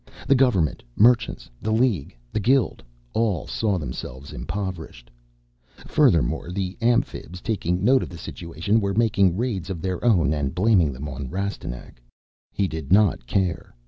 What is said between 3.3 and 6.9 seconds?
saw themselves impoverished. Furthermore, the